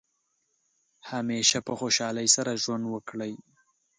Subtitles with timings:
[1.11, 3.33] همیشه په خوشحالۍ سره ژوند وکړئ.